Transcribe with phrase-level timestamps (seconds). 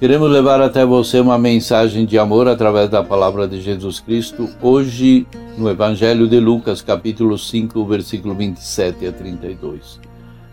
[0.00, 5.26] Queremos levar até você uma mensagem de amor através da palavra de Jesus Cristo, hoje
[5.58, 10.00] no Evangelho de Lucas, capítulo 5, versículo 27 a 32.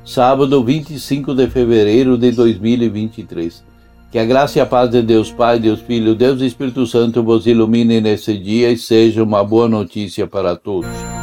[0.03, 3.63] Sábado, 25 de fevereiro de 2023.
[4.11, 7.23] Que a graça e a paz de Deus Pai, Deus Filho, Deus e Espírito Santo
[7.23, 11.16] vos ilumine nesse dia e seja uma boa notícia para todos.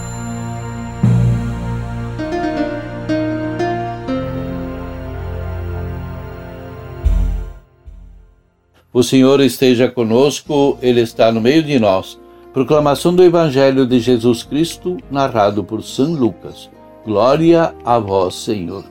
[8.95, 12.17] O Senhor esteja conosco, Ele está no meio de nós.
[12.53, 16.71] Proclamação do Evangelho de Jesus Cristo, narrado por São Lucas.
[17.05, 18.85] Glória a vós, Senhor.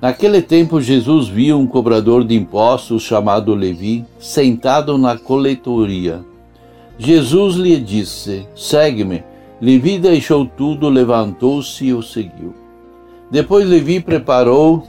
[0.00, 6.24] Naquele tempo, Jesus viu um cobrador de impostos chamado Levi sentado na coletoria.
[6.98, 9.22] Jesus lhe disse: Segue-me.
[9.60, 12.54] Levi deixou tudo, levantou-se e o seguiu.
[13.30, 14.86] Depois Levi preparou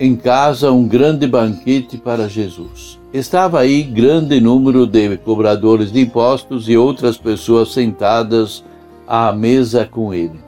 [0.00, 2.98] em casa um grande banquete para Jesus.
[3.12, 8.64] Estava aí grande número de cobradores de impostos e outras pessoas sentadas
[9.06, 10.40] à mesa com ele.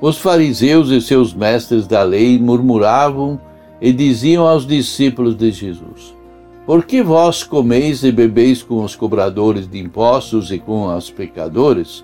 [0.00, 3.38] Os fariseus e seus mestres da lei murmuravam
[3.78, 6.16] e diziam aos discípulos de Jesus:
[6.64, 12.02] Por que vós comeis e bebeis com os cobradores de impostos e com os pecadores?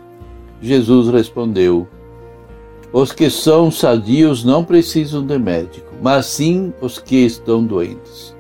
[0.61, 1.89] Jesus respondeu:
[2.93, 8.37] Os que são sadios não precisam de médico mas sim os que estão doentes.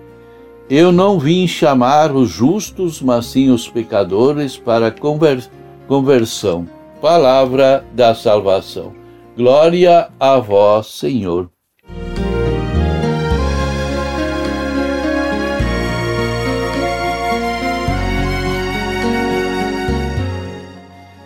[0.68, 5.44] Eu não vim chamar os justos, mas sim os pecadores para conver
[5.88, 6.68] conversão.
[7.00, 8.92] Palavra da salvação.
[9.36, 11.50] Glória a vós, Senhor.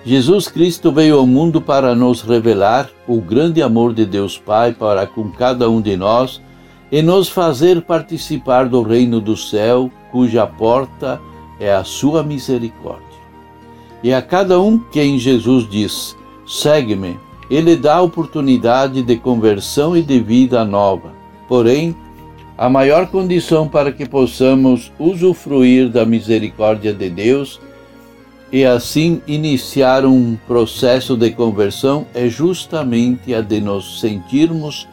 [0.06, 5.06] Jesus Cristo veio ao mundo para nos revelar o grande amor de Deus Pai para
[5.06, 6.42] com cada um de nós
[6.92, 11.18] e nos fazer participar do reino do céu, cuja porta
[11.58, 13.02] é a sua misericórdia.
[14.02, 16.14] E a cada um quem Jesus diz:
[16.46, 21.12] segue-me, ele dá oportunidade de conversão e de vida nova.
[21.48, 21.96] Porém,
[22.58, 27.58] a maior condição para que possamos usufruir da misericórdia de Deus
[28.54, 34.86] e assim iniciar um processo de conversão é justamente a de nos sentirmos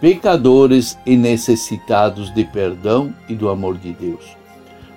[0.00, 4.24] pecadores e necessitados de perdão e do amor de Deus.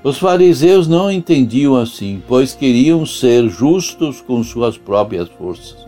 [0.04, 5.88] Os fariseus não entendiam assim, pois queriam ser justos com suas próprias forças.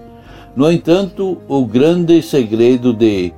[0.55, 3.31] No entanto, o grande segredo de,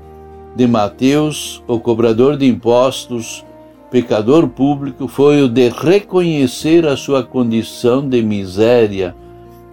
[0.56, 3.44] de Mateus, o cobrador de impostos,
[3.90, 9.16] pecador público foi o de reconhecer a sua condição de miséria,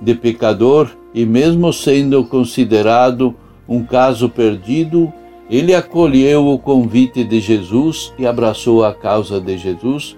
[0.00, 3.34] de pecador, e mesmo sendo considerado
[3.68, 5.12] um caso perdido,
[5.50, 10.16] ele acolheu o convite de Jesus e abraçou a causa de Jesus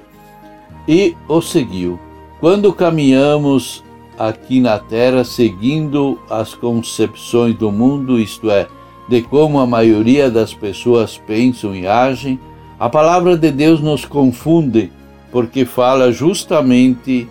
[0.86, 1.98] e o seguiu.
[2.40, 3.82] Quando caminhamos
[4.18, 8.68] aqui na terra seguindo as concepções do mundo, isto é,
[9.08, 12.38] de como a maioria das pessoas pensam e agem,
[12.78, 14.90] a palavra de Deus nos confunde
[15.30, 17.28] porque fala justamente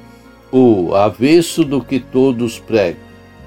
[0.52, 3.02] o avesso do que todos pregam.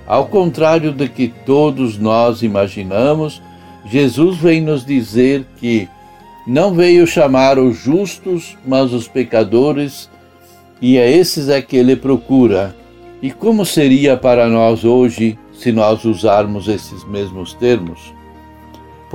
[0.07, 3.43] Ao contrário do que todos nós imaginamos,
[3.85, 5.89] Jesus vem nos dizer que
[6.47, 10.09] não veio chamar os justos, mas os pecadores,
[10.81, 12.75] e é esses é que ele procura.
[13.21, 18.15] E como seria para nós hoje se nós usarmos esses mesmos termos?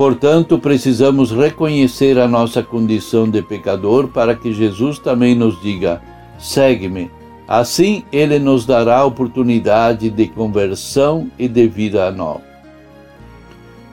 [0.02, 6.02] Portanto, precisamos reconhecer a nossa condição de pecador para que Jesus também nos diga:
[6.40, 7.08] segue-me.
[7.46, 12.42] Assim, ele nos dará a oportunidade de conversão e de vida nova.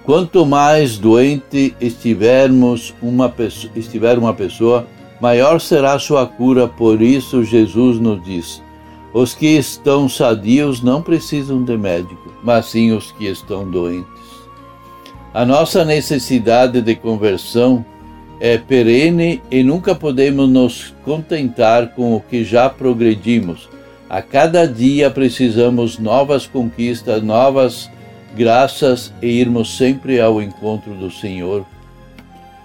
[0.04, 4.88] Quanto mais doente estivermos uma pessoa, estiver uma pessoa,
[5.22, 6.68] maior será sua cura.
[6.68, 8.64] Por isso, Jesus nos diz:
[9.14, 14.19] os que estão sadios não precisam de médico, mas sim os que estão doentes.
[15.32, 17.86] A nossa necessidade de conversão
[18.40, 23.70] é perene e nunca podemos nos contentar com o que já progredimos.
[24.10, 27.92] A cada dia precisamos novas conquistas, novas
[28.36, 31.64] graças e irmos sempre ao encontro do Senhor.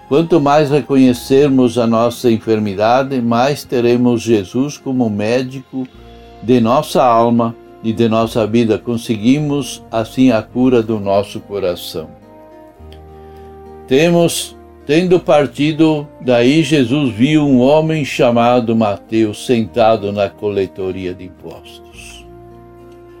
[0.07, 5.87] Quanto mais reconhecermos a nossa enfermidade, mais teremos Jesus como médico
[6.41, 12.24] de nossa alma e de nossa vida, conseguimos assim a cura do nosso coração.
[13.87, 22.25] Temos, tendo partido, daí Jesus viu um homem chamado Mateus sentado na coletoria de impostos.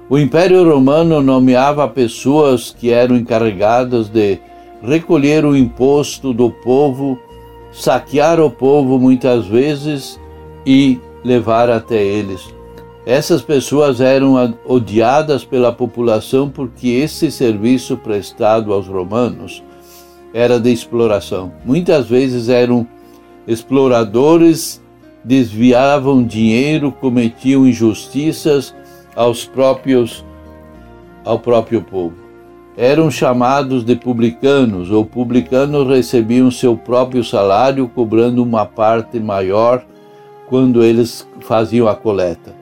[0.09, 4.39] O Império Romano nomeava pessoas que eram encarregadas de
[4.81, 7.19] recolher o imposto do povo,
[7.71, 10.19] saquear o povo muitas vezes
[10.65, 12.41] e levar até eles.
[13.05, 19.63] Essas pessoas eram odiadas pela população porque esse serviço prestado aos romanos
[20.35, 21.53] era de exploração.
[21.63, 22.85] Muitas vezes eram
[23.47, 24.83] exploradores,
[25.23, 28.75] desviavam dinheiro, cometiam injustiças
[29.15, 30.25] aos próprios
[31.23, 32.17] ao próprio povo.
[32.75, 39.85] Eram chamados de publicanos, ou publicanos recebiam seu próprio salário, cobrando uma parte maior
[40.49, 42.53] quando eles faziam a coleta.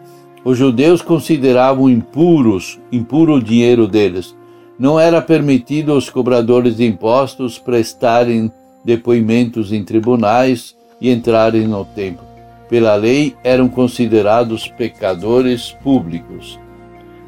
[0.45, 4.35] Os judeus consideravam impuros, impuro o dinheiro deles,
[4.77, 8.51] não era permitido aos cobradores de impostos prestarem
[8.83, 12.25] depoimentos em tribunais e entrarem no templo.
[12.69, 16.59] Pela lei, eram considerados pecadores públicos.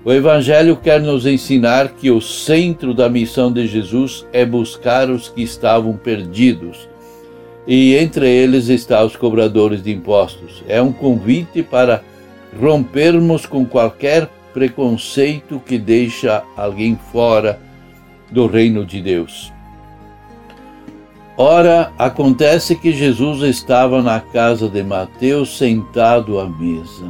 [0.03, 5.29] O Evangelho quer nos ensinar que o centro da missão de Jesus é buscar os
[5.29, 6.87] que estavam perdidos.
[7.67, 10.63] E entre eles estão os cobradores de impostos.
[10.67, 12.03] É um convite para
[12.59, 17.59] rompermos com qualquer preconceito que deixa alguém fora
[18.31, 19.51] do reino de Deus.
[21.35, 27.05] Ora, acontece que Jesus estava na casa de Mateus sentado à mesa.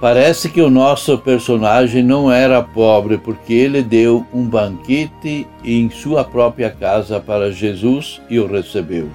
[0.00, 6.24] Parece que o nosso personagem não era pobre, porque ele deu um banquete em sua
[6.24, 9.08] própria casa para Jesus e o recebeu.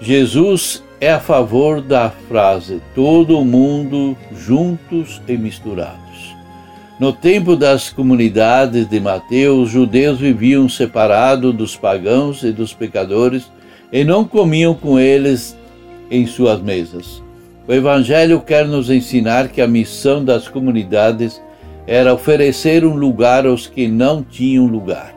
[0.00, 6.36] Jesus é a favor da frase todo mundo juntos e misturados.
[6.98, 13.50] No tempo das comunidades de Mateus, os judeus viviam separados dos pagãos e dos pecadores
[13.90, 15.56] e não comiam com eles
[16.10, 17.22] em suas mesas.
[17.66, 21.40] O Evangelho quer nos ensinar que a missão das comunidades
[21.86, 25.14] era oferecer um lugar aos que não tinham lugar.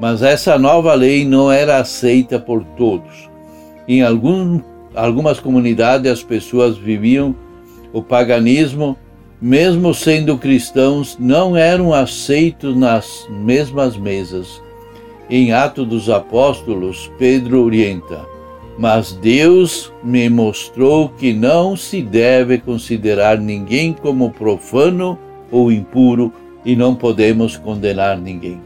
[0.00, 3.30] Mas essa nova lei não era aceita por todos.
[3.86, 4.60] Em algum
[4.94, 7.34] algumas comunidades as pessoas viviam
[7.92, 8.96] o paganismo,
[9.40, 14.62] mesmo sendo cristãos, não eram aceitos nas mesmas mesas.
[15.28, 18.26] Em Atos dos Apóstolos, Pedro orienta:
[18.78, 25.18] Mas Deus me mostrou que não se deve considerar ninguém como profano
[25.50, 26.32] ou impuro
[26.64, 28.60] e não podemos condenar ninguém.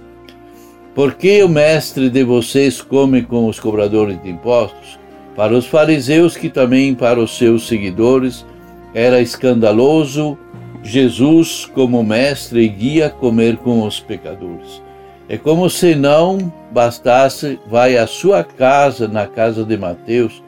[0.94, 4.97] Por que o mestre de vocês come com os cobradores de impostos?
[5.38, 8.44] Para os fariseus, que também para os seus seguidores
[8.92, 10.36] era escandaloso
[10.82, 14.82] Jesus, como mestre e guia, comer com os pecadores.
[15.28, 20.42] É como se não bastasse, vai à sua casa, na casa de Mateus,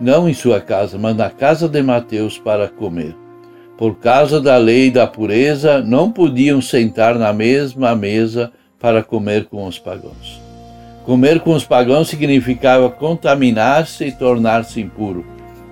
[0.00, 3.16] não em sua casa, mas na casa de Mateus para comer.
[3.76, 9.66] Por causa da lei da pureza, não podiam sentar na mesma mesa para comer com
[9.66, 10.43] os pagãos.
[11.04, 15.24] Comer com os pagãos significava contaminar-se e tornar-se impuro.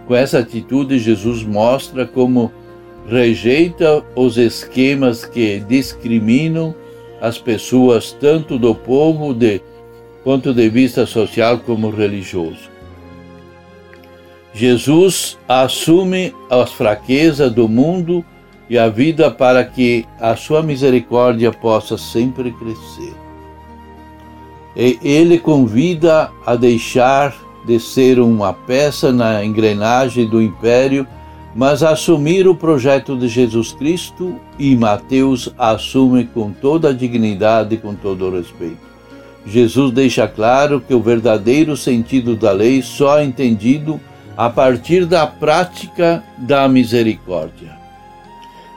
[0.07, 2.53] Com essa atitude, Jesus mostra como
[3.09, 6.75] rejeita os esquemas que discriminam
[7.19, 9.63] as pessoas tanto do povo de
[10.23, 12.71] quanto de vista social como religioso.
[14.53, 18.23] Jesus assume as fraquezas do mundo
[18.69, 23.22] e a vida para que a sua misericórdia possa sempre crescer
[24.77, 31.07] ele convida a deixar de ser uma peça na engrenagem do império,
[31.55, 37.79] mas assumir o projeto de Jesus Cristo e Mateus assume com toda a dignidade e
[37.79, 38.93] com todo o respeito.
[39.45, 44.01] Jesus deixa claro que o verdadeiro sentido da lei só é entendido
[44.37, 47.82] a partir da prática da misericórdia.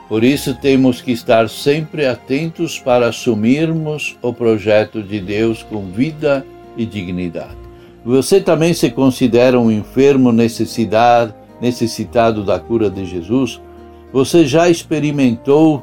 [0.08, 6.46] Por isso temos que estar sempre atentos para assumirmos o projeto de Deus com vida
[6.76, 7.56] e dignidade.
[8.04, 13.60] Você também se considera um enfermo necessidade, necessitado da cura de Jesus?
[14.12, 15.82] Você já experimentou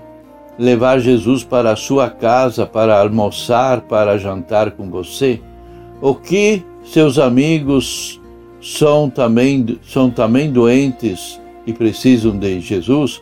[0.58, 5.42] levar Jesus para a sua casa para almoçar, para jantar com você?
[6.02, 8.22] O que seus amigos
[8.62, 13.22] são também, são também doentes e precisam de Jesus?